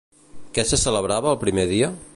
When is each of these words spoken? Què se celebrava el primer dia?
Què 0.57 0.65
se 0.69 0.79
celebrava 0.85 1.33
el 1.35 1.41
primer 1.45 1.67
dia? 1.77 1.97